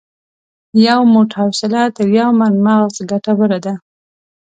[0.87, 3.73] یو موټ حوصله تر یو من مغز ګټوره ده.